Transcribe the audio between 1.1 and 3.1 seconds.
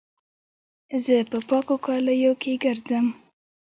په پاکو کالو کښي ګرځم.